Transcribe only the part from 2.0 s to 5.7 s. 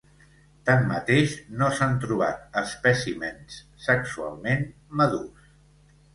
trobat espècimens sexualment madurs.